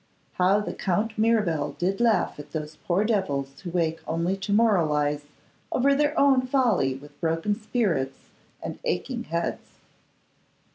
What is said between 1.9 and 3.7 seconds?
laugh at those poor devils who